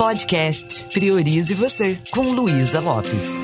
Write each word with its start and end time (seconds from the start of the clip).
Podcast 0.00 0.86
Priorize 0.94 1.52
Você, 1.52 1.98
com 2.10 2.22
Luísa 2.32 2.80
Lopes. 2.80 3.42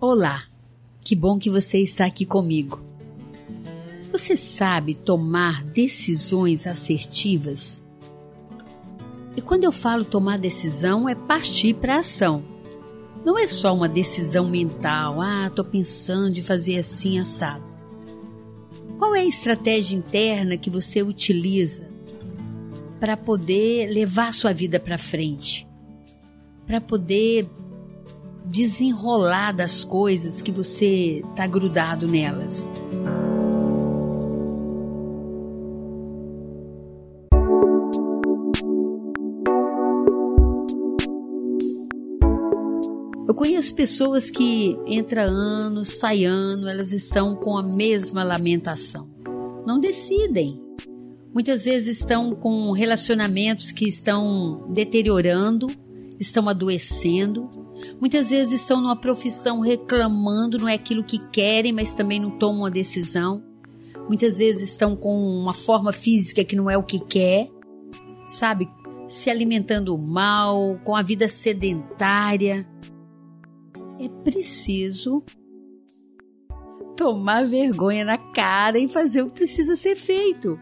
Olá, 0.00 0.44
que 0.98 1.14
bom 1.14 1.38
que 1.38 1.50
você 1.50 1.76
está 1.76 2.06
aqui 2.06 2.24
comigo. 2.24 2.82
Você 4.10 4.34
sabe 4.34 4.94
tomar 4.94 5.62
decisões 5.62 6.66
assertivas? 6.66 7.84
E 9.36 9.42
quando 9.42 9.64
eu 9.64 9.72
falo 9.72 10.06
tomar 10.06 10.38
decisão, 10.38 11.06
é 11.06 11.14
partir 11.14 11.74
para 11.74 11.98
ação. 11.98 12.42
Não 13.22 13.38
é 13.38 13.46
só 13.46 13.74
uma 13.74 13.90
decisão 13.90 14.48
mental, 14.48 15.20
ah, 15.20 15.50
tô 15.54 15.62
pensando 15.62 16.38
em 16.38 16.42
fazer 16.42 16.78
assim 16.78 17.20
assado. 17.20 17.71
Qual 19.02 19.16
é 19.16 19.22
a 19.22 19.26
estratégia 19.26 19.96
interna 19.96 20.56
que 20.56 20.70
você 20.70 21.02
utiliza 21.02 21.88
para 23.00 23.16
poder 23.16 23.90
levar 23.90 24.32
sua 24.32 24.52
vida 24.52 24.78
para 24.78 24.96
frente? 24.96 25.66
Para 26.68 26.80
poder 26.80 27.50
desenrolar 28.44 29.50
das 29.50 29.82
coisas 29.82 30.40
que 30.40 30.52
você 30.52 31.20
está 31.28 31.48
grudado 31.48 32.06
nelas? 32.06 32.70
Eu 43.32 43.34
conheço 43.34 43.74
pessoas 43.74 44.30
que 44.30 44.78
entra 44.86 45.22
ano, 45.22 45.86
sai 45.86 46.22
ano, 46.26 46.68
elas 46.68 46.92
estão 46.92 47.34
com 47.34 47.56
a 47.56 47.62
mesma 47.62 48.22
lamentação. 48.22 49.08
Não 49.66 49.80
decidem. 49.80 50.60
Muitas 51.32 51.64
vezes 51.64 51.96
estão 51.96 52.34
com 52.34 52.72
relacionamentos 52.72 53.72
que 53.72 53.88
estão 53.88 54.66
deteriorando, 54.68 55.66
estão 56.20 56.46
adoecendo. 56.46 57.48
Muitas 57.98 58.28
vezes 58.28 58.60
estão 58.60 58.82
numa 58.82 58.96
profissão 58.96 59.60
reclamando, 59.60 60.58
não 60.58 60.68
é 60.68 60.74
aquilo 60.74 61.02
que 61.02 61.16
querem, 61.30 61.72
mas 61.72 61.94
também 61.94 62.20
não 62.20 62.32
tomam 62.32 62.64
uma 62.64 62.70
decisão. 62.70 63.42
Muitas 64.08 64.36
vezes 64.36 64.72
estão 64.72 64.94
com 64.94 65.16
uma 65.16 65.54
forma 65.54 65.90
física 65.90 66.44
que 66.44 66.54
não 66.54 66.68
é 66.68 66.76
o 66.76 66.82
que 66.82 67.00
quer, 67.00 67.48
sabe? 68.28 68.68
Se 69.08 69.30
alimentando 69.30 69.96
mal, 69.96 70.78
com 70.84 70.94
a 70.94 71.00
vida 71.00 71.30
sedentária 71.30 72.70
é 74.04 74.08
preciso 74.24 75.22
tomar 76.96 77.46
vergonha 77.46 78.04
na 78.04 78.18
cara 78.18 78.78
e 78.78 78.88
fazer 78.88 79.22
o 79.22 79.28
que 79.28 79.36
precisa 79.36 79.76
ser 79.76 79.96
feito. 79.96 80.58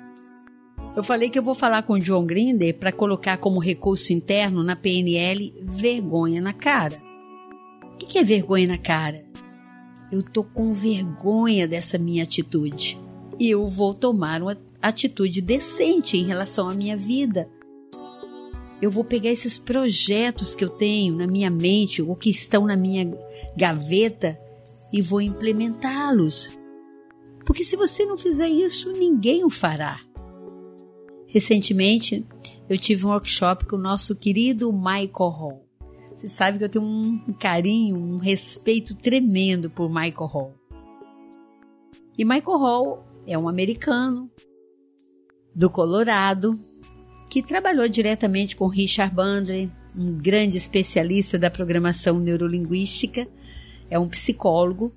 Eu 0.94 1.02
falei 1.02 1.30
que 1.30 1.38
eu 1.38 1.42
vou 1.42 1.54
falar 1.54 1.82
com 1.82 1.94
o 1.94 1.98
John 1.98 2.26
Grinder 2.26 2.74
para 2.74 2.92
colocar 2.92 3.36
como 3.38 3.60
recurso 3.60 4.12
interno 4.12 4.62
na 4.62 4.76
PNL 4.76 5.54
vergonha 5.62 6.40
na 6.40 6.52
cara. 6.52 7.00
O 7.94 7.96
que 7.96 8.18
é 8.18 8.24
vergonha 8.24 8.66
na 8.66 8.78
cara? 8.78 9.24
Eu 10.10 10.22
tô 10.22 10.42
com 10.42 10.72
vergonha 10.72 11.68
dessa 11.68 11.96
minha 11.96 12.24
atitude. 12.24 12.98
Eu 13.38 13.66
vou 13.68 13.94
tomar 13.94 14.42
uma 14.42 14.56
atitude 14.82 15.40
decente 15.40 16.16
em 16.16 16.24
relação 16.24 16.68
à 16.68 16.74
minha 16.74 16.96
vida 16.96 17.48
eu 18.80 18.90
vou 18.90 19.04
pegar 19.04 19.30
esses 19.30 19.58
projetos 19.58 20.54
que 20.54 20.64
eu 20.64 20.70
tenho 20.70 21.14
na 21.14 21.26
minha 21.26 21.50
mente 21.50 22.00
ou 22.00 22.16
que 22.16 22.30
estão 22.30 22.66
na 22.66 22.76
minha 22.76 23.06
gaveta 23.56 24.38
e 24.92 25.00
vou 25.00 25.20
implementá-los. 25.20 26.58
Porque 27.44 27.64
se 27.64 27.76
você 27.76 28.04
não 28.04 28.16
fizer 28.16 28.48
isso, 28.48 28.92
ninguém 28.92 29.44
o 29.44 29.50
fará. 29.50 30.00
Recentemente, 31.26 32.26
eu 32.68 32.78
tive 32.78 33.06
um 33.06 33.10
workshop 33.10 33.66
com 33.66 33.76
o 33.76 33.80
nosso 33.80 34.14
querido 34.16 34.72
Michael 34.72 35.30
Hall. 35.30 35.66
Você 36.16 36.28
sabe 36.28 36.58
que 36.58 36.64
eu 36.64 36.68
tenho 36.68 36.84
um 36.84 37.32
carinho, 37.38 37.96
um 37.96 38.18
respeito 38.18 38.94
tremendo 38.94 39.70
por 39.70 39.88
Michael 39.88 40.26
Hall. 40.26 40.54
E 42.18 42.24
Michael 42.24 42.58
Hall 42.58 43.04
é 43.26 43.38
um 43.38 43.48
americano 43.48 44.30
do 45.54 45.70
Colorado, 45.70 46.58
que 47.28 47.42
trabalhou 47.42 47.88
diretamente 47.88 48.54
com 48.54 48.66
Richard 48.66 49.14
Bandler, 49.14 49.70
um 49.96 50.18
grande 50.18 50.56
especialista 50.56 51.38
da 51.38 51.50
programação 51.50 52.18
neurolinguística, 52.18 53.26
é 53.90 53.98
um 53.98 54.08
psicólogo 54.08 54.94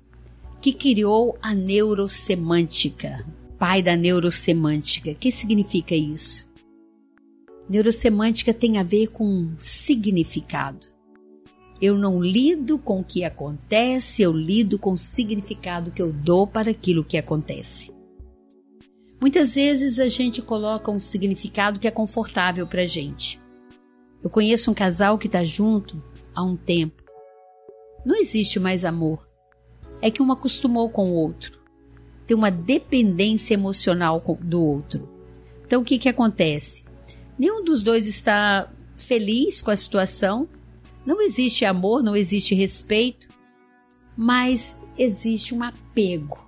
que 0.62 0.72
criou 0.72 1.36
a 1.42 1.52
neurosemântica, 1.52 3.26
pai 3.58 3.82
da 3.82 3.96
neurosemântica. 3.96 5.10
O 5.10 5.14
que 5.14 5.30
significa 5.30 5.94
isso? 5.94 6.48
Neurosemântica 7.68 8.54
tem 8.54 8.78
a 8.78 8.82
ver 8.82 9.08
com 9.08 9.52
significado. 9.58 10.86
Eu 11.80 11.98
não 11.98 12.22
lido 12.22 12.78
com 12.78 13.00
o 13.00 13.04
que 13.04 13.24
acontece, 13.24 14.22
eu 14.22 14.32
lido 14.32 14.78
com 14.78 14.92
o 14.92 14.98
significado 14.98 15.90
que 15.90 16.00
eu 16.00 16.12
dou 16.12 16.46
para 16.46 16.70
aquilo 16.70 17.04
que 17.04 17.18
acontece. 17.18 17.92
Muitas 19.20 19.54
vezes 19.54 19.98
a 19.98 20.08
gente 20.08 20.40
coloca 20.40 20.90
um 20.90 21.00
significado 21.00 21.78
que 21.78 21.88
é 21.88 21.90
confortável 21.90 22.66
para 22.66 22.82
a 22.82 22.86
gente. 22.86 23.38
Eu 24.22 24.30
conheço 24.30 24.70
um 24.70 24.74
casal 24.74 25.18
que 25.18 25.26
está 25.26 25.44
junto 25.44 26.02
há 26.34 26.42
um 26.42 26.56
tempo. 26.56 27.03
Não 28.04 28.16
existe 28.16 28.60
mais 28.60 28.84
amor. 28.84 29.26
É 30.00 30.10
que 30.10 30.22
um 30.22 30.30
acostumou 30.30 30.90
com 30.90 31.10
o 31.10 31.14
outro. 31.14 31.58
Tem 32.26 32.36
uma 32.36 32.50
dependência 32.50 33.54
emocional 33.54 34.22
do 34.40 34.62
outro. 34.62 35.08
Então 35.66 35.82
o 35.82 35.84
que, 35.84 35.98
que 35.98 36.08
acontece? 36.08 36.84
Nenhum 37.38 37.64
dos 37.64 37.82
dois 37.82 38.06
está 38.06 38.70
feliz 38.96 39.60
com 39.60 39.70
a 39.70 39.76
situação. 39.76 40.48
Não 41.04 41.20
existe 41.20 41.64
amor, 41.64 42.02
não 42.02 42.16
existe 42.16 42.54
respeito, 42.54 43.28
mas 44.16 44.78
existe 44.98 45.54
um 45.54 45.62
apego. 45.62 46.38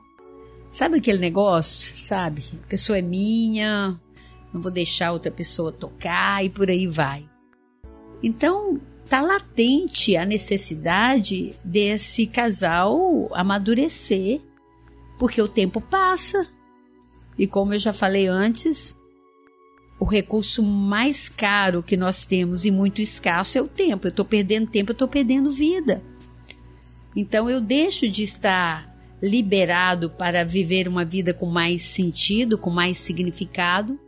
Sabe 0.70 0.98
aquele 0.98 1.18
negócio, 1.18 1.98
sabe? 1.98 2.42
A 2.64 2.66
pessoa 2.66 2.98
é 2.98 3.02
minha, 3.02 3.98
não 4.52 4.60
vou 4.60 4.70
deixar 4.70 5.12
outra 5.12 5.30
pessoa 5.30 5.72
tocar 5.72 6.44
e 6.44 6.50
por 6.50 6.68
aí 6.68 6.86
vai. 6.86 7.24
Então, 8.22 8.80
tá 9.08 9.20
latente 9.20 10.16
a 10.16 10.24
necessidade 10.24 11.54
desse 11.64 12.26
casal 12.26 13.30
amadurecer, 13.32 14.40
porque 15.18 15.40
o 15.40 15.48
tempo 15.48 15.80
passa. 15.80 16.46
E 17.38 17.46
como 17.46 17.74
eu 17.74 17.78
já 17.78 17.92
falei 17.92 18.26
antes, 18.26 18.96
o 19.98 20.04
recurso 20.04 20.62
mais 20.62 21.28
caro 21.28 21.82
que 21.82 21.96
nós 21.96 22.26
temos 22.26 22.64
e 22.64 22.70
muito 22.70 23.00
escasso 23.00 23.58
é 23.58 23.62
o 23.62 23.68
tempo. 23.68 24.06
Eu 24.06 24.10
estou 24.10 24.24
perdendo 24.24 24.70
tempo, 24.70 24.90
eu 24.90 24.94
estou 24.94 25.08
perdendo 25.08 25.50
vida. 25.50 26.02
Então 27.14 27.48
eu 27.48 27.60
deixo 27.60 28.08
de 28.08 28.22
estar 28.22 28.94
liberado 29.22 30.10
para 30.10 30.44
viver 30.44 30.86
uma 30.86 31.04
vida 31.04 31.32
com 31.32 31.46
mais 31.46 31.82
sentido, 31.82 32.58
com 32.58 32.70
mais 32.70 32.98
significado, 32.98 33.98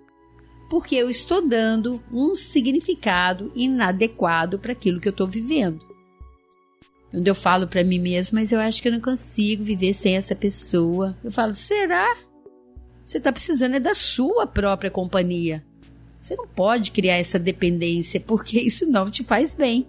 porque 0.69 0.95
eu 0.95 1.09
estou 1.09 1.47
dando 1.47 2.03
um 2.12 2.34
significado 2.34 3.51
inadequado 3.55 4.59
para 4.59 4.73
aquilo 4.73 5.01
que 5.01 5.09
eu 5.09 5.12
estou 5.12 5.27
vivendo. 5.27 5.87
Onde 7.12 7.31
eu 7.31 7.34
falo 7.34 7.67
para 7.67 7.83
mim 7.83 7.99
mesma, 7.99 8.41
mas 8.41 8.53
eu 8.53 8.61
acho 8.61 8.83
que 8.83 8.89
eu 8.89 8.93
não 8.93 9.01
consigo 9.01 9.65
viver 9.65 9.95
sem 9.95 10.17
essa 10.17 10.34
pessoa. 10.34 11.17
Eu 11.25 11.33
falo, 11.33 11.55
será? 11.55 12.17
Você 13.03 13.17
está 13.17 13.33
precisando 13.33 13.77
é 13.77 13.81
da 13.81 13.95
sua 13.95 14.47
própria 14.47 14.91
companhia. 14.91 15.65
Você 16.21 16.37
não 16.37 16.47
pode 16.47 16.91
criar 16.91 17.17
essa 17.17 17.39
dependência, 17.39 18.21
porque 18.21 18.61
isso 18.61 18.87
não 18.87 19.11
te 19.11 19.25
faz 19.25 19.55
bem. 19.55 19.87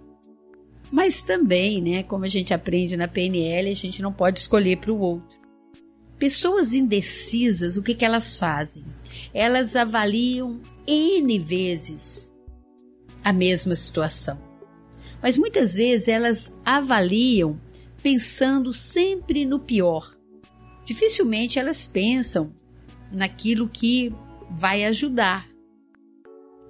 Mas 0.90 1.20
também, 1.20 1.82
né, 1.82 2.02
como 2.02 2.24
a 2.24 2.28
gente 2.28 2.54
aprende 2.54 2.96
na 2.96 3.06
PNL, 3.06 3.70
a 3.70 3.74
gente 3.74 4.00
não 4.00 4.12
pode 4.12 4.40
escolher 4.40 4.78
para 4.78 4.90
o 4.90 4.98
outro. 4.98 5.39
Pessoas 6.20 6.74
indecisas, 6.74 7.78
o 7.78 7.82
que, 7.82 7.94
que 7.94 8.04
elas 8.04 8.38
fazem? 8.38 8.84
Elas 9.32 9.74
avaliam 9.74 10.60
N 10.86 11.38
vezes 11.38 12.30
a 13.24 13.32
mesma 13.32 13.74
situação. 13.74 14.38
Mas 15.22 15.38
muitas 15.38 15.72
vezes 15.72 16.08
elas 16.08 16.52
avaliam 16.62 17.58
pensando 18.02 18.70
sempre 18.70 19.46
no 19.46 19.58
pior. 19.58 20.14
Dificilmente 20.84 21.58
elas 21.58 21.86
pensam 21.86 22.52
naquilo 23.10 23.66
que 23.66 24.12
vai 24.50 24.84
ajudar, 24.84 25.48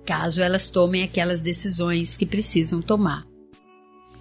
caso 0.06 0.40
elas 0.40 0.70
tomem 0.70 1.02
aquelas 1.02 1.42
decisões 1.42 2.16
que 2.16 2.24
precisam 2.24 2.80
tomar. 2.80 3.26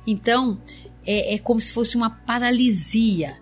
Então, 0.07 0.59
é, 1.05 1.35
é 1.35 1.37
como 1.37 1.61
se 1.61 1.71
fosse 1.71 1.95
uma 1.95 2.09
paralisia 2.09 3.37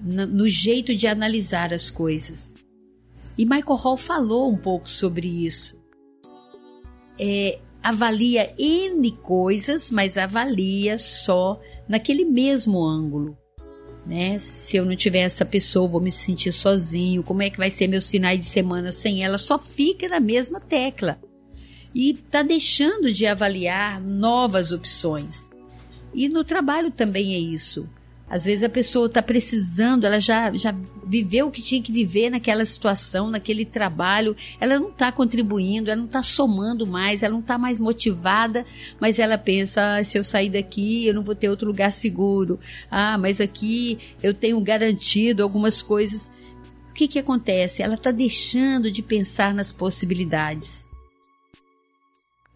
no, 0.00 0.48
jeito 0.48 0.94
de 0.94 1.06
analisar 1.06 1.72
as 1.72 1.90
coisas. 1.90 2.54
E 3.36 3.44
Michael 3.44 3.76
Hall 3.76 3.96
falou 3.96 4.50
um 4.50 4.56
pouco 4.56 4.88
sobre 4.88 5.26
isso. 5.26 5.76
É, 7.18 7.58
avalia 7.82 8.54
N 8.58 9.10
coisas, 9.12 9.90
mas 9.90 10.16
avalia 10.16 10.98
só 10.98 11.60
naquele 11.88 12.24
mesmo 12.24 12.84
ângulo. 12.84 13.36
né? 14.04 14.38
Se 14.38 14.76
eu 14.76 14.84
não 14.84 14.96
tiver 14.96 15.20
essa 15.20 15.44
pessoa, 15.44 15.88
vou 15.88 16.00
me 16.00 16.10
sentir 16.10 16.52
sozinho. 16.52 17.22
Como 17.22 17.42
é 17.42 17.50
que 17.50 17.58
vai 17.58 17.70
ser 17.70 17.86
meus 17.86 18.08
finais 18.08 18.38
de 18.38 18.46
semana 18.46 18.92
sem 18.92 19.24
ela? 19.24 19.38
Só 19.38 19.58
fica 19.58 20.08
na 20.08 20.20
mesma 20.20 20.60
tecla. 20.60 21.20
E 21.94 22.14
tá 22.14 22.42
deixando 22.42 23.12
de 23.12 23.26
avaliar 23.26 24.00
novas 24.00 24.72
opções. 24.72 25.50
E 26.14 26.28
no 26.28 26.44
trabalho 26.44 26.90
também 26.90 27.34
é 27.34 27.38
isso. 27.38 27.88
Às 28.30 28.44
vezes 28.44 28.62
a 28.62 28.68
pessoa 28.68 29.06
está 29.06 29.22
precisando, 29.22 30.04
ela 30.04 30.20
já, 30.20 30.52
já 30.52 30.74
viveu 31.06 31.46
o 31.46 31.50
que 31.50 31.62
tinha 31.62 31.82
que 31.82 31.90
viver 31.90 32.28
naquela 32.28 32.64
situação, 32.66 33.30
naquele 33.30 33.64
trabalho, 33.64 34.36
ela 34.60 34.78
não 34.78 34.90
está 34.90 35.10
contribuindo, 35.10 35.90
ela 35.90 35.98
não 35.98 36.06
está 36.06 36.22
somando 36.22 36.86
mais, 36.86 37.22
ela 37.22 37.32
não 37.32 37.40
está 37.40 37.56
mais 37.56 37.80
motivada, 37.80 38.66
mas 39.00 39.18
ela 39.18 39.38
pensa: 39.38 39.96
ah, 39.96 40.04
se 40.04 40.18
eu 40.18 40.24
sair 40.24 40.50
daqui, 40.50 41.06
eu 41.06 41.14
não 41.14 41.22
vou 41.22 41.34
ter 41.34 41.48
outro 41.48 41.68
lugar 41.68 41.90
seguro. 41.90 42.60
Ah, 42.90 43.16
mas 43.16 43.40
aqui 43.40 43.98
eu 44.22 44.34
tenho 44.34 44.60
garantido 44.60 45.42
algumas 45.42 45.82
coisas. 45.82 46.30
O 46.90 46.94
que, 46.94 47.08
que 47.08 47.18
acontece? 47.18 47.82
Ela 47.82 47.94
está 47.94 48.10
deixando 48.10 48.90
de 48.90 49.02
pensar 49.02 49.54
nas 49.54 49.72
possibilidades. 49.72 50.86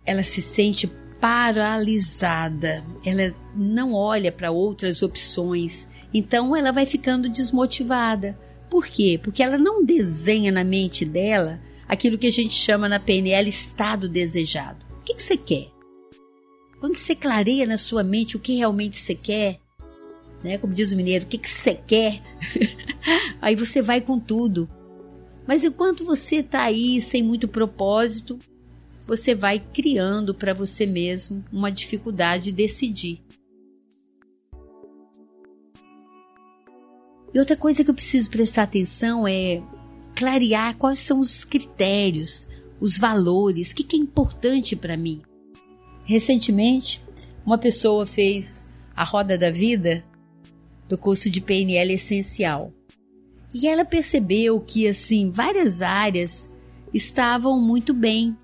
Ela 0.04 0.22
se 0.22 0.42
sente 0.42 0.90
paralisada, 1.22 2.82
ela 3.06 3.32
não 3.54 3.94
olha 3.94 4.32
para 4.32 4.50
outras 4.50 5.04
opções, 5.04 5.88
então 6.12 6.56
ela 6.56 6.72
vai 6.72 6.84
ficando 6.84 7.28
desmotivada. 7.28 8.36
Por 8.68 8.88
quê? 8.88 9.20
Porque 9.22 9.40
ela 9.40 9.56
não 9.56 9.84
desenha 9.84 10.50
na 10.50 10.64
mente 10.64 11.04
dela 11.04 11.60
aquilo 11.86 12.18
que 12.18 12.26
a 12.26 12.32
gente 12.32 12.54
chama 12.54 12.88
na 12.88 12.98
PNL 12.98 13.48
estado 13.48 14.08
desejado. 14.08 14.84
O 14.98 15.04
que, 15.04 15.14
que 15.14 15.22
você 15.22 15.36
quer? 15.36 15.68
Quando 16.80 16.96
você 16.96 17.14
clareia 17.14 17.66
na 17.66 17.78
sua 17.78 18.02
mente 18.02 18.36
o 18.36 18.40
que 18.40 18.56
realmente 18.56 18.96
você 18.96 19.14
quer, 19.14 19.60
né? 20.42 20.58
Como 20.58 20.74
diz 20.74 20.90
o 20.90 20.96
mineiro, 20.96 21.24
o 21.24 21.28
que, 21.28 21.38
que 21.38 21.48
você 21.48 21.76
quer? 21.86 22.20
aí 23.40 23.54
você 23.54 23.80
vai 23.80 24.00
com 24.00 24.18
tudo. 24.18 24.68
Mas 25.46 25.62
enquanto 25.62 26.04
você 26.04 26.36
está 26.36 26.62
aí 26.62 27.00
sem 27.00 27.22
muito 27.22 27.46
propósito, 27.46 28.40
você 29.06 29.34
vai 29.34 29.58
criando 29.58 30.34
para 30.34 30.54
você 30.54 30.86
mesmo 30.86 31.44
uma 31.52 31.70
dificuldade 31.70 32.44
de 32.44 32.52
decidir. 32.52 33.22
E 37.34 37.38
outra 37.38 37.56
coisa 37.56 37.82
que 37.82 37.90
eu 37.90 37.94
preciso 37.94 38.30
prestar 38.30 38.64
atenção 38.64 39.26
é 39.26 39.62
clarear 40.14 40.76
quais 40.76 40.98
são 40.98 41.18
os 41.18 41.44
critérios, 41.44 42.46
os 42.78 42.98
valores, 42.98 43.70
o 43.70 43.74
que, 43.74 43.96
é 43.96 43.98
importante 43.98 44.76
para 44.76 44.96
mim. 44.96 45.22
Recentemente, 46.04 47.02
uma 47.44 47.56
pessoa 47.56 48.04
fez 48.04 48.66
a 48.94 49.04
roda 49.04 49.38
da 49.38 49.50
vida 49.50 50.04
do 50.88 50.98
curso 50.98 51.30
de 51.30 51.40
PNL 51.40 51.94
essencial. 51.94 52.72
E 53.54 53.66
ela 53.66 53.84
percebeu 53.84 54.60
que 54.60 54.86
assim, 54.86 55.30
várias 55.30 55.80
áreas 55.80 56.50
estavam 56.92 57.58
muito 57.60 57.94
bem, 57.94 58.36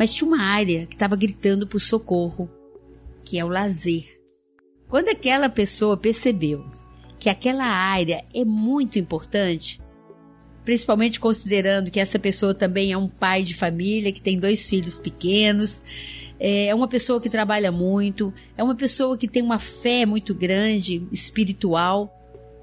mas 0.00 0.14
tinha 0.14 0.26
uma 0.26 0.42
área 0.42 0.86
que 0.86 0.94
estava 0.94 1.14
gritando 1.14 1.66
por 1.66 1.78
socorro, 1.78 2.50
que 3.22 3.38
é 3.38 3.44
o 3.44 3.48
lazer. 3.48 4.18
Quando 4.88 5.10
aquela 5.10 5.50
pessoa 5.50 5.94
percebeu 5.94 6.64
que 7.18 7.28
aquela 7.28 7.66
área 7.66 8.24
é 8.32 8.42
muito 8.42 8.98
importante, 8.98 9.78
principalmente 10.64 11.20
considerando 11.20 11.90
que 11.90 12.00
essa 12.00 12.18
pessoa 12.18 12.54
também 12.54 12.92
é 12.92 12.96
um 12.96 13.08
pai 13.08 13.42
de 13.42 13.52
família, 13.52 14.10
que 14.10 14.22
tem 14.22 14.38
dois 14.38 14.66
filhos 14.66 14.96
pequenos, 14.96 15.84
é 16.38 16.74
uma 16.74 16.88
pessoa 16.88 17.20
que 17.20 17.28
trabalha 17.28 17.70
muito, 17.70 18.32
é 18.56 18.64
uma 18.64 18.74
pessoa 18.74 19.18
que 19.18 19.28
tem 19.28 19.42
uma 19.42 19.58
fé 19.58 20.06
muito 20.06 20.34
grande, 20.34 21.06
espiritual, 21.12 22.10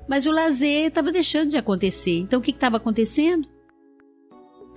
mas 0.10 0.26
o 0.26 0.32
lazer 0.32 0.88
estava 0.88 1.12
deixando 1.12 1.52
de 1.52 1.58
acontecer. 1.58 2.18
Então 2.18 2.40
o 2.40 2.42
que 2.42 2.50
estava 2.50 2.78
acontecendo? 2.78 3.48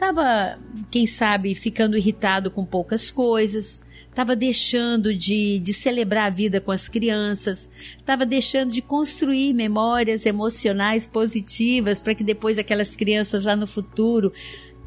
Estava, 0.00 0.58
quem 0.90 1.06
sabe, 1.06 1.54
ficando 1.54 1.94
irritado 1.94 2.50
com 2.50 2.64
poucas 2.64 3.10
coisas, 3.10 3.82
estava 4.08 4.34
deixando 4.34 5.14
de, 5.14 5.58
de 5.58 5.74
celebrar 5.74 6.28
a 6.28 6.34
vida 6.34 6.58
com 6.58 6.72
as 6.72 6.88
crianças, 6.88 7.68
estava 7.98 8.24
deixando 8.24 8.72
de 8.72 8.80
construir 8.80 9.52
memórias 9.52 10.24
emocionais 10.24 11.06
positivas 11.06 12.00
para 12.00 12.14
que 12.14 12.24
depois 12.24 12.58
aquelas 12.58 12.96
crianças 12.96 13.44
lá 13.44 13.54
no 13.54 13.66
futuro 13.66 14.32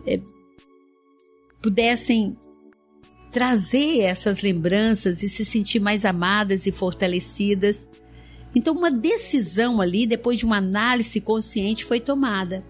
é, 0.07 0.19
pudessem 1.61 2.35
trazer 3.31 3.99
essas 3.99 4.41
lembranças 4.41 5.21
e 5.21 5.29
se 5.29 5.45
sentir 5.45 5.79
mais 5.79 6.05
amadas 6.05 6.65
e 6.65 6.71
fortalecidas. 6.71 7.87
Então, 8.55 8.73
uma 8.75 8.89
decisão 8.89 9.79
ali, 9.79 10.07
depois 10.07 10.39
de 10.39 10.45
uma 10.45 10.57
análise 10.57 11.21
consciente, 11.21 11.85
foi 11.85 11.99
tomada. 11.99 12.65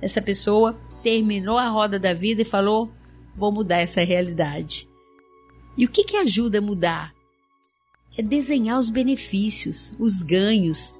Essa 0.00 0.22
pessoa 0.22 0.78
terminou 1.02 1.58
a 1.58 1.68
roda 1.68 1.98
da 1.98 2.12
vida 2.12 2.42
e 2.42 2.44
falou: 2.44 2.90
vou 3.34 3.52
mudar 3.52 3.78
essa 3.78 4.02
realidade. 4.02 4.88
E 5.76 5.84
o 5.84 5.88
que, 5.88 6.04
que 6.04 6.16
ajuda 6.16 6.58
a 6.58 6.62
mudar? 6.62 7.14
É 8.16 8.22
desenhar 8.22 8.78
os 8.78 8.90
benefícios, 8.90 9.94
os 9.98 10.22
ganhos, 10.22 10.94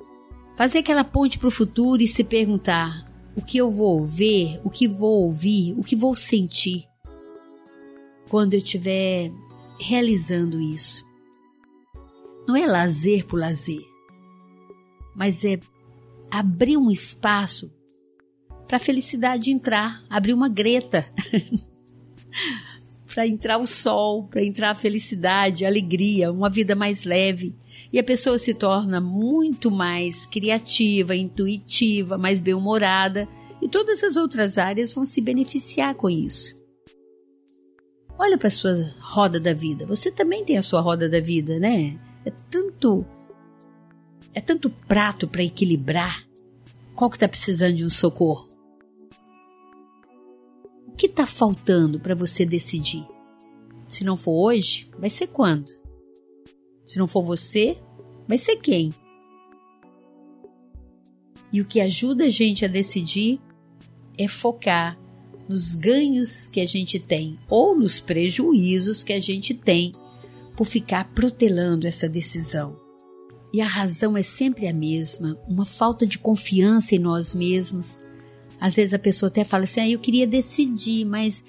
fazer 0.56 0.78
aquela 0.78 1.02
ponte 1.02 1.38
para 1.38 1.48
o 1.48 1.52
futuro 1.52 2.02
e 2.02 2.08
se 2.08 2.22
perguntar: 2.22 3.10
o 3.34 3.42
que 3.42 3.58
eu 3.58 3.68
vou 3.68 4.04
ver, 4.04 4.60
o 4.64 4.70
que 4.70 4.86
vou 4.86 5.24
ouvir, 5.24 5.74
o 5.76 5.82
que 5.82 5.96
vou 5.96 6.14
sentir 6.14 6.84
quando 8.28 8.54
eu 8.54 8.58
estiver 8.58 9.32
realizando 9.80 10.60
isso. 10.60 11.06
Não 12.46 12.56
é 12.56 12.66
lazer 12.66 13.26
por 13.26 13.38
lazer, 13.38 13.84
mas 15.14 15.44
é 15.44 15.58
abrir 16.30 16.76
um 16.76 16.90
espaço 16.90 17.70
para 18.68 18.76
a 18.76 18.80
felicidade 18.80 19.50
entrar, 19.50 20.04
abrir 20.08 20.34
uma 20.34 20.48
greta. 20.48 21.06
para 23.12 23.26
entrar 23.26 23.58
o 23.58 23.66
sol, 23.66 24.28
para 24.28 24.44
entrar 24.44 24.70
a 24.70 24.74
felicidade, 24.74 25.64
a 25.64 25.68
alegria, 25.68 26.30
uma 26.30 26.50
vida 26.50 26.76
mais 26.76 27.04
leve. 27.04 27.56
E 27.90 27.98
a 27.98 28.04
pessoa 28.04 28.38
se 28.38 28.52
torna 28.52 29.00
muito 29.00 29.70
mais 29.70 30.26
criativa, 30.26 31.16
intuitiva, 31.16 32.18
mais 32.18 32.40
bem-humorada, 32.40 33.26
e 33.62 33.68
todas 33.68 34.04
as 34.04 34.16
outras 34.16 34.58
áreas 34.58 34.92
vão 34.92 35.06
se 35.06 35.22
beneficiar 35.22 35.94
com 35.94 36.10
isso. 36.10 36.54
Olha 38.18 38.36
para 38.36 38.48
a 38.48 38.50
sua 38.50 38.94
roda 39.00 39.40
da 39.40 39.54
vida. 39.54 39.86
Você 39.86 40.10
também 40.10 40.44
tem 40.44 40.58
a 40.58 40.62
sua 40.62 40.80
roda 40.80 41.08
da 41.08 41.20
vida, 41.20 41.58
né? 41.58 41.98
É 42.24 42.30
tanto 42.50 43.06
é 44.34 44.40
tanto 44.40 44.68
prato 44.68 45.26
para 45.26 45.42
equilibrar. 45.42 46.24
Qual 46.94 47.08
que 47.08 47.16
está 47.16 47.26
precisando 47.26 47.74
de 47.76 47.84
um 47.84 47.90
socorro? 47.90 48.57
Que 50.98 51.06
está 51.06 51.24
faltando 51.24 52.00
para 52.00 52.14
você 52.14 52.44
decidir? 52.44 53.06
Se 53.88 54.02
não 54.02 54.16
for 54.16 54.32
hoje, 54.32 54.90
vai 54.98 55.08
ser 55.08 55.28
quando? 55.28 55.72
Se 56.84 56.98
não 56.98 57.06
for 57.06 57.22
você, 57.22 57.78
vai 58.26 58.36
ser 58.36 58.56
quem? 58.56 58.92
E 61.52 61.60
o 61.60 61.64
que 61.64 61.80
ajuda 61.80 62.24
a 62.24 62.28
gente 62.28 62.64
a 62.64 62.68
decidir 62.68 63.40
é 64.18 64.26
focar 64.26 64.98
nos 65.48 65.76
ganhos 65.76 66.48
que 66.48 66.60
a 66.60 66.66
gente 66.66 66.98
tem 66.98 67.38
ou 67.48 67.78
nos 67.78 68.00
prejuízos 68.00 69.04
que 69.04 69.12
a 69.12 69.20
gente 69.20 69.54
tem 69.54 69.92
por 70.56 70.66
ficar 70.66 71.12
protelando 71.12 71.86
essa 71.86 72.08
decisão. 72.08 72.76
E 73.52 73.62
a 73.62 73.66
razão 73.66 74.16
é 74.16 74.22
sempre 74.22 74.66
a 74.66 74.74
mesma, 74.74 75.40
uma 75.48 75.64
falta 75.64 76.04
de 76.04 76.18
confiança 76.18 76.96
em 76.96 76.98
nós 76.98 77.34
mesmos, 77.34 77.98
às 78.60 78.74
vezes 78.76 78.94
a 78.94 78.98
pessoa 78.98 79.28
até 79.28 79.44
fala 79.44 79.64
assim: 79.64 79.80
ah, 79.80 79.88
eu 79.88 79.98
queria 79.98 80.26
decidir, 80.26 81.04
mas, 81.04 81.42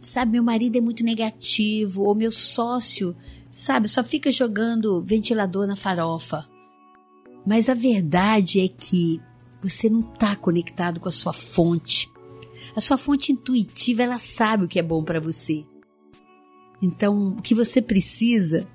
sabe, 0.00 0.32
meu 0.32 0.42
marido 0.42 0.76
é 0.76 0.80
muito 0.80 1.04
negativo, 1.04 2.02
ou 2.02 2.14
meu 2.14 2.30
sócio, 2.30 3.16
sabe, 3.50 3.88
só 3.88 4.02
fica 4.04 4.30
jogando 4.30 5.02
ventilador 5.02 5.66
na 5.66 5.76
farofa. 5.76 6.46
Mas 7.44 7.68
a 7.68 7.74
verdade 7.74 8.60
é 8.60 8.68
que 8.68 9.20
você 9.62 9.88
não 9.88 10.00
está 10.00 10.36
conectado 10.36 11.00
com 11.00 11.08
a 11.08 11.12
sua 11.12 11.32
fonte. 11.32 12.10
A 12.74 12.80
sua 12.80 12.96
fonte 12.96 13.32
intuitiva, 13.32 14.02
ela 14.02 14.18
sabe 14.18 14.64
o 14.64 14.68
que 14.68 14.78
é 14.78 14.82
bom 14.82 15.02
para 15.02 15.20
você. 15.20 15.64
Então, 16.80 17.36
o 17.38 17.42
que 17.42 17.54
você 17.54 17.82
precisa 17.82 18.66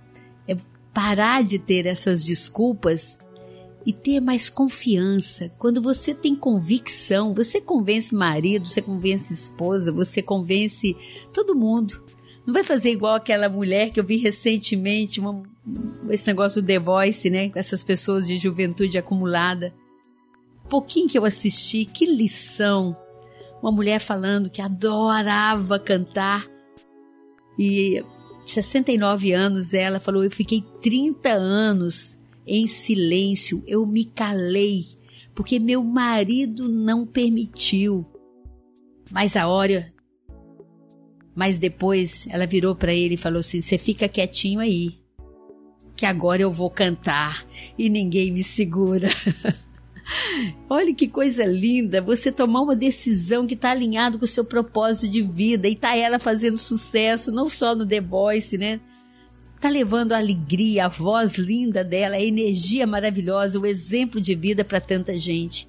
é 0.47 0.55
parar 0.93 1.43
de 1.43 1.59
ter 1.59 1.85
essas 1.85 2.23
desculpas 2.23 3.17
e 3.87 3.93
ter 3.93 4.19
mais 4.19 4.49
confiança. 4.49 5.49
Quando 5.57 5.81
você 5.81 6.13
tem 6.13 6.35
convicção, 6.35 7.33
você 7.33 7.61
convence 7.61 8.13
marido, 8.13 8.67
você 8.67 8.81
convence 8.81 9.33
esposa, 9.33 9.93
você 9.93 10.21
convence 10.21 10.93
todo 11.33 11.55
mundo. 11.55 12.03
Não 12.45 12.53
vai 12.53 12.65
fazer 12.65 12.91
igual 12.91 13.15
aquela 13.15 13.47
mulher 13.47 13.91
que 13.91 13.97
eu 13.97 14.03
vi 14.03 14.17
recentemente, 14.17 15.21
uma, 15.21 15.41
esse 16.09 16.27
negócio 16.27 16.61
do 16.61 16.67
The 16.67 16.79
Voice, 16.79 17.29
né? 17.29 17.49
Essas 17.55 17.81
pessoas 17.81 18.27
de 18.27 18.35
juventude 18.35 18.97
acumulada. 18.97 19.73
pouquinho 20.67 21.07
que 21.07 21.17
eu 21.17 21.23
assisti, 21.23 21.85
que 21.85 22.05
lição! 22.05 22.93
Uma 23.61 23.71
mulher 23.71 23.99
falando 23.99 24.49
que 24.49 24.61
adorava 24.61 25.79
cantar 25.79 26.45
e 27.57 28.03
69 28.45 29.31
anos 29.31 29.73
ela 29.73 30.01
falou: 30.01 30.25
Eu 30.25 30.31
fiquei 30.31 30.61
30 30.81 31.29
anos 31.29 32.16
em 32.47 32.65
silêncio, 32.65 33.61
eu 33.67 33.85
me 33.85 34.05
calei, 34.05 34.85
porque 35.35 35.59
meu 35.59 35.83
marido 35.83 36.69
não 36.69 37.05
permitiu. 37.05 38.05
Mas 39.11 39.35
a 39.35 39.47
hora. 39.47 39.93
Mas 41.35 41.57
depois 41.57 42.25
ela 42.29 42.47
virou 42.47 42.73
para 42.73 42.93
ele 42.93 43.15
e 43.15 43.17
falou 43.17 43.41
assim: 43.41 43.61
Você 43.61 43.77
fica 43.77 44.07
quietinho 44.07 44.59
aí, 44.59 44.97
que 45.95 46.05
agora 46.05 46.41
eu 46.41 46.51
vou 46.51 46.69
cantar 46.69 47.45
e 47.77 47.89
ninguém 47.89 48.31
me 48.31 48.43
segura. 48.43 49.09
Olha 50.69 50.93
que 50.93 51.07
coisa 51.07 51.45
linda, 51.45 52.01
você 52.01 52.31
tomar 52.31 52.61
uma 52.61 52.75
decisão 52.75 53.45
que 53.45 53.55
está 53.55 53.71
alinhado 53.71 54.17
com 54.17 54.25
o 54.25 54.27
seu 54.27 54.45
propósito 54.45 55.11
de 55.11 55.21
vida 55.21 55.67
e 55.67 55.75
tá 55.75 55.95
ela 55.95 56.17
fazendo 56.17 56.57
sucesso, 56.57 57.31
não 57.31 57.49
só 57.49 57.75
no 57.75 57.85
The 57.85 57.99
Voice, 57.99 58.57
né? 58.57 58.79
Tá 59.59 59.69
levando 59.69 60.13
a 60.13 60.17
alegria, 60.17 60.85
a 60.85 60.87
voz 60.87 61.35
linda 61.35 61.83
dela, 61.83 62.15
a 62.15 62.21
energia 62.21 62.85
maravilhosa, 62.85 63.59
o 63.59 63.65
exemplo 63.65 64.21
de 64.21 64.35
vida 64.35 64.63
para 64.63 64.79
tanta 64.79 65.17
gente. 65.17 65.67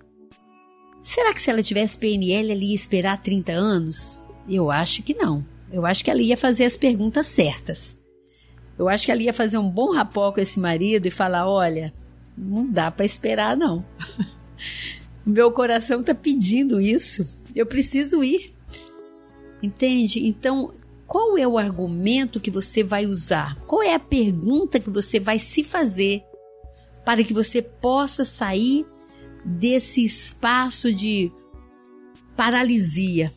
Será 1.02 1.32
que 1.32 1.40
se 1.40 1.50
ela 1.50 1.62
tivesse 1.62 1.96
PNL 1.96 2.52
ela 2.52 2.62
ia 2.62 2.74
esperar 2.74 3.22
30 3.22 3.52
anos? 3.52 4.18
Eu 4.46 4.70
acho 4.70 5.02
que 5.02 5.14
não. 5.14 5.44
Eu 5.72 5.86
acho 5.86 6.04
que 6.04 6.10
ela 6.10 6.20
ia 6.20 6.36
fazer 6.36 6.64
as 6.64 6.76
perguntas 6.76 7.26
certas. 7.26 7.98
Eu 8.78 8.88
acho 8.88 9.06
que 9.06 9.12
ela 9.12 9.22
ia 9.22 9.32
fazer 9.32 9.56
um 9.56 9.70
bom 9.70 9.92
rapó 9.92 10.32
com 10.32 10.40
esse 10.40 10.60
marido 10.60 11.06
e 11.06 11.10
falar: 11.10 11.48
olha, 11.48 11.92
não 12.36 12.70
dá 12.70 12.90
para 12.90 13.06
esperar, 13.06 13.56
não. 13.56 13.84
Meu 15.24 15.50
coração 15.50 16.02
tá 16.02 16.14
pedindo 16.14 16.80
isso. 16.80 17.26
Eu 17.54 17.66
preciso 17.66 18.22
ir. 18.22 18.54
Entende? 19.62 20.26
Então, 20.26 20.72
qual 21.08 21.38
é 21.38 21.48
o 21.48 21.56
argumento 21.56 22.38
que 22.38 22.50
você 22.50 22.84
vai 22.84 23.06
usar? 23.06 23.56
Qual 23.66 23.82
é 23.82 23.94
a 23.94 23.98
pergunta 23.98 24.78
que 24.78 24.90
você 24.90 25.18
vai 25.18 25.38
se 25.38 25.64
fazer 25.64 26.22
para 27.02 27.24
que 27.24 27.32
você 27.32 27.62
possa 27.62 28.26
sair 28.26 28.84
desse 29.42 30.04
espaço 30.04 30.92
de 30.92 31.32
paralisia 32.36 33.32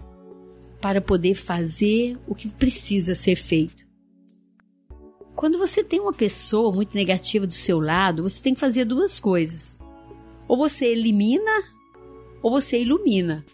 para 0.81 0.99
poder 0.99 1.33
fazer 1.33 2.19
o 2.27 2.35
que 2.35 2.49
precisa 2.49 3.15
ser 3.15 3.37
feito? 3.37 3.87
Quando 5.33 5.57
você 5.57 5.81
tem 5.81 6.01
uma 6.01 6.11
pessoa 6.11 6.73
muito 6.73 6.93
negativa 6.93 7.47
do 7.47 7.53
seu 7.53 7.79
lado, 7.79 8.23
você 8.23 8.41
tem 8.43 8.53
que 8.53 8.59
fazer 8.59 8.83
duas 8.83 9.17
coisas. 9.17 9.79
Ou 10.45 10.57
você 10.57 10.87
elimina, 10.87 11.63
ou 12.43 12.51
você 12.51 12.81
ilumina. 12.81 13.45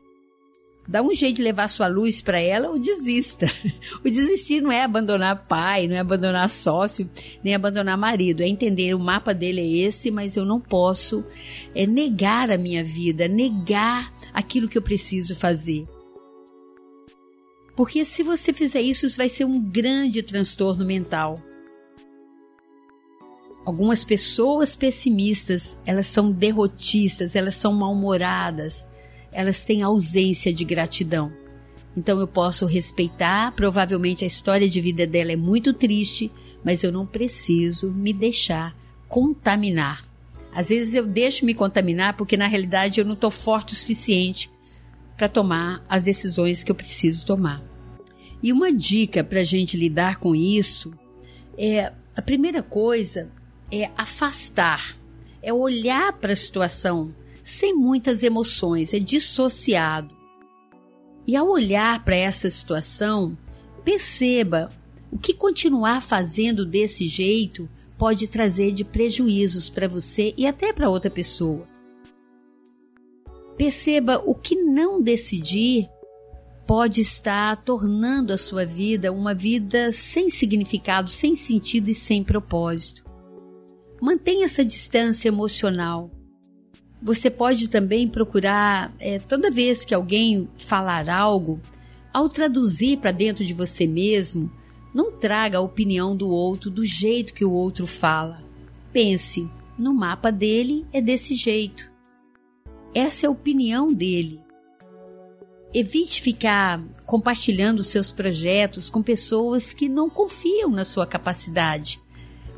Dá 0.88 1.02
um 1.02 1.14
jeito 1.14 1.38
de 1.38 1.42
levar 1.42 1.68
sua 1.68 1.88
luz 1.88 2.22
para 2.22 2.40
ela 2.40 2.70
ou 2.70 2.80
desista. 2.80 3.46
O 4.06 4.10
desistir 4.10 4.62
não 4.62 4.72
é 4.72 4.84
abandonar 4.84 5.48
pai, 5.48 5.88
não 5.88 5.96
é 5.96 6.00
abandonar 6.00 6.50
sócio, 6.50 7.10
nem 7.44 7.54
abandonar 7.54 7.98
marido. 7.98 8.42
É 8.42 8.48
entender 8.48 8.94
o 8.94 9.00
mapa 9.00 9.34
dele 9.34 9.60
é 9.60 9.88
esse, 9.88 10.10
mas 10.12 10.38
eu 10.38 10.46
não 10.46 10.62
posso 10.62 11.26
é 11.76 11.86
negar 11.86 12.50
a 12.50 12.58
minha 12.58 12.84
vida, 12.84 13.28
negar 13.28 14.14
aquilo 14.34 14.70
que 14.70 14.78
eu 14.78 14.82
preciso 14.82 15.36
fazer. 15.36 15.86
Porque 17.76 18.06
se 18.06 18.24
você 18.24 18.54
fizer 18.54 18.82
isso, 18.82 19.06
isso 19.06 19.18
vai 19.18 19.30
ser 19.30 19.46
um 19.46 19.60
grande 19.60 20.24
transtorno 20.24 20.86
mental. 20.86 21.42
Algumas 23.66 24.04
pessoas 24.04 24.76
pessimistas, 24.76 25.78
elas 25.86 26.08
são 26.08 26.32
derrotistas, 26.32 27.36
elas 27.36 27.56
são 27.56 27.74
mal-humoradas, 27.74 28.88
elas 29.38 29.64
têm 29.64 29.84
ausência 29.84 30.52
de 30.52 30.66
gratidão. 30.66 31.32
Então 31.96 32.20
eu 32.20 32.28
posso 32.28 32.66
respeitar, 32.66 33.52
provavelmente 33.52 34.24
a 34.24 34.28
história 34.28 34.68
de 34.68 34.82
vida 34.82 35.06
dela 35.06 35.32
é 35.32 35.36
muito 35.36 35.76
triste, 35.76 36.32
mas 36.64 36.84
eu 36.84 36.92
não 36.92 37.06
preciso 37.06 37.92
me 37.92 38.12
deixar 38.12 38.76
contaminar. 39.08 40.04
Às 40.52 40.70
vezes 40.70 40.96
eu 40.96 41.06
deixo 41.06 41.46
me 41.46 41.54
contaminar 41.54 42.18
porque 42.18 42.36
na 42.36 42.48
realidade 42.48 43.00
eu 43.00 43.06
não 43.06 43.14
estou 43.14 43.30
forte 43.30 43.74
o 43.74 43.76
suficiente 43.76 44.50
para 45.16 45.30
tomar 45.30 45.84
as 45.88 46.02
decisões 46.02 46.64
que 46.64 46.72
eu 46.72 46.76
preciso 46.76 47.24
tomar. 47.24 47.62
E 48.42 48.52
uma 48.52 48.74
dica 48.74 49.24
para 49.24 49.42
a 49.42 49.44
gente 49.44 49.78
lidar 49.78 50.18
com 50.18 50.36
isso 50.36 50.92
é 51.56 51.94
a 52.16 52.22
primeira 52.24 52.64
coisa 52.64 53.32
é 53.72 53.92
afastar, 53.96 54.98
é 55.44 55.54
olhar 55.54 56.12
para 56.14 56.34
a 56.34 56.36
situação 56.36 57.14
sem 57.48 57.74
muitas 57.74 58.24
emoções, 58.24 58.94
é 58.94 59.00
dissociado. 59.00 60.14
E 61.26 61.34
ao 61.34 61.48
olhar 61.48 62.04
para 62.04 62.16
essa 62.16 62.50
situação, 62.50 63.38
perceba 63.86 64.68
o 65.10 65.18
que 65.18 65.34
continuar 65.34 66.02
fazendo 66.02 66.66
desse 66.66 67.08
jeito 67.08 67.70
pode 67.98 68.28
trazer 68.28 68.74
de 68.74 68.84
prejuízos 68.84 69.70
para 69.70 69.88
você 69.88 70.34
e 70.38 70.46
até 70.46 70.74
para 70.74 70.90
outra 70.90 71.10
pessoa. 71.10 71.66
Perceba 73.58 74.22
o 74.26 74.36
que 74.36 74.56
não 74.56 75.02
decidir 75.02 75.90
pode 76.68 77.00
estar 77.00 77.64
tornando 77.64 78.34
a 78.34 78.38
sua 78.38 78.66
vida 78.66 79.10
uma 79.10 79.34
vida 79.34 79.90
sem 79.94 80.30
significado, 80.30 81.10
sem 81.10 81.34
sentido 81.34 81.90
e 81.90 81.94
sem 81.94 82.26
propósito. 82.26 83.06
Mantenha 84.02 84.46
essa 84.46 84.66
distância 84.66 85.30
emocional. 85.30 86.12
Você 87.02 87.30
pode 87.30 87.68
também 87.68 88.08
procurar, 88.08 88.92
é, 89.00 89.20
toda 89.20 89.52
vez 89.52 89.86
que 89.86 89.94
alguém 89.94 90.50
falar 90.58 91.10
algo, 91.10 91.60
ao 92.14 92.28
traduzir 92.28 92.98
para 92.98 93.12
dentro 93.12 93.46
de 93.46 93.54
você 93.54 93.86
mesmo, 93.86 94.52
não 94.94 95.12
traga 95.12 95.60
a 95.60 95.62
opinião 95.62 96.16
do 96.16 96.30
outro 96.30 96.72
do 96.72 96.84
jeito 96.84 97.34
que 97.34 97.46
o 97.46 97.52
outro 97.52 97.86
fala. 97.86 98.44
Pense, 98.92 99.48
no 99.78 99.94
mapa 99.94 100.32
dele 100.32 100.86
é 100.92 101.00
desse 101.00 101.36
jeito. 101.36 101.92
Essa 102.96 103.26
é 103.26 103.28
a 103.28 103.32
opinião 103.32 103.94
dele. 103.94 104.42
Evite 105.74 106.22
ficar 106.22 106.82
compartilhando 107.06 107.84
seus 107.84 108.12
projetos 108.12 108.90
com 108.90 109.04
pessoas 109.04 109.74
que 109.74 109.88
não 109.88 110.10
confiam 110.10 110.72
na 110.72 110.84
sua 110.84 111.06
capacidade 111.06 112.02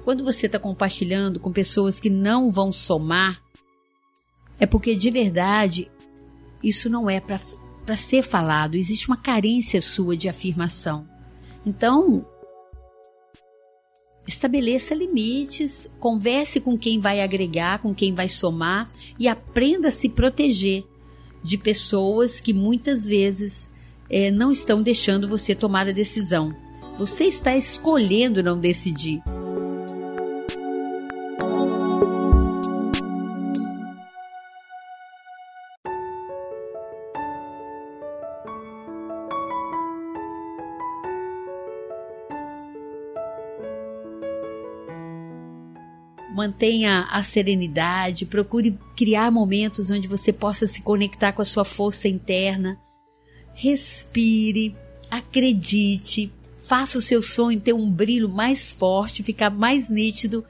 quando 0.09 0.23
você 0.23 0.47
está 0.47 0.57
compartilhando 0.57 1.39
com 1.39 1.51
pessoas 1.51 1.99
que 1.99 2.09
não 2.09 2.49
vão 2.49 2.71
somar, 2.71 3.41
é 4.59 4.65
porque 4.65 4.95
de 4.95 5.09
verdade 5.09 5.89
isso 6.63 6.89
não 6.89 7.09
é 7.09 7.19
para 7.19 7.95
ser 7.95 8.23
falado, 8.23 8.75
existe 8.75 9.07
uma 9.07 9.17
carência 9.17 9.81
sua 9.81 10.15
de 10.15 10.27
afirmação. 10.27 11.07
Então, 11.65 12.25
estabeleça 14.27 14.93
limites, 14.93 15.89
converse 15.99 16.59
com 16.59 16.77
quem 16.77 16.99
vai 16.99 17.21
agregar, 17.21 17.79
com 17.79 17.93
quem 17.93 18.13
vai 18.13 18.29
somar 18.29 18.91
e 19.17 19.27
aprenda 19.27 19.87
a 19.87 19.91
se 19.91 20.09
proteger 20.09 20.83
de 21.43 21.57
pessoas 21.57 22.39
que 22.39 22.53
muitas 22.53 23.05
vezes 23.05 23.69
é, 24.09 24.29
não 24.29 24.51
estão 24.51 24.81
deixando 24.81 25.27
você 25.27 25.55
tomar 25.55 25.87
a 25.87 25.91
decisão. 25.91 26.53
Você 26.97 27.25
está 27.25 27.55
escolhendo 27.55 28.43
não 28.43 28.59
decidir. 28.59 29.21
Mantenha 46.39 47.05
a 47.11 47.21
serenidade, 47.21 48.25
procure 48.25 48.77
criar 48.95 49.29
momentos 49.29 49.91
onde 49.91 50.07
você 50.07 50.31
possa 50.31 50.65
se 50.67 50.81
conectar 50.81 51.33
com 51.33 51.41
a 51.41 51.45
sua 51.45 51.65
força 51.65 52.07
interna. 52.07 52.79
Respire, 53.53 54.73
acredite, 55.11 56.31
faça 56.65 56.97
o 56.97 57.01
seu 57.01 57.21
sonho 57.21 57.59
ter 57.59 57.73
um 57.73 57.91
brilho 57.91 58.29
mais 58.29 58.71
forte, 58.71 59.21
ficar 59.21 59.49
mais 59.49 59.89
nítido. 59.89 60.45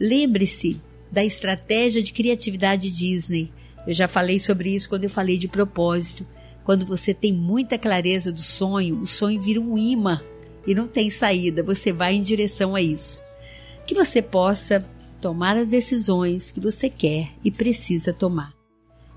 Lembre-se 0.00 0.80
da 1.12 1.24
estratégia 1.24 2.02
de 2.02 2.12
criatividade 2.12 2.90
Disney. 2.90 3.52
Eu 3.86 3.92
já 3.92 4.08
falei 4.08 4.40
sobre 4.40 4.74
isso 4.74 4.88
quando 4.88 5.04
eu 5.04 5.10
falei 5.10 5.38
de 5.38 5.46
propósito. 5.46 6.26
Quando 6.64 6.84
você 6.84 7.14
tem 7.14 7.32
muita 7.32 7.78
clareza 7.78 8.32
do 8.32 8.40
sonho, 8.40 9.00
o 9.00 9.06
sonho 9.06 9.40
vira 9.40 9.60
um 9.60 9.78
imã 9.78 10.20
e 10.66 10.74
não 10.74 10.88
tem 10.88 11.08
saída, 11.08 11.62
você 11.62 11.92
vai 11.92 12.14
em 12.14 12.22
direção 12.22 12.74
a 12.74 12.82
isso. 12.82 13.22
Que 13.86 13.94
você 13.94 14.20
possa 14.20 14.84
tomar 15.20 15.56
as 15.56 15.70
decisões 15.70 16.50
que 16.50 16.60
você 16.60 16.88
quer 16.88 17.32
e 17.44 17.50
precisa 17.50 18.12
tomar. 18.12 18.54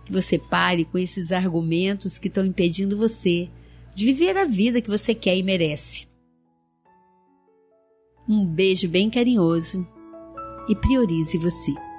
Que 0.06 0.12
você 0.12 0.38
pare 0.38 0.86
com 0.86 0.98
esses 0.98 1.32
argumentos 1.32 2.20
que 2.20 2.28
estão 2.28 2.46
impedindo 2.46 2.98
você 2.98 3.50
de 3.96 4.06
viver 4.06 4.38
a 4.38 4.46
vida 4.46 4.82
que 4.82 4.90
você 4.90 5.14
quer 5.14 5.38
e 5.38 5.44
merece. 5.44 6.08
Um 8.28 8.46
beijo 8.46 8.88
bem 8.88 9.10
carinhoso 9.10 9.88
e 10.68 10.76
priorize 10.76 11.38
você. 11.38 11.93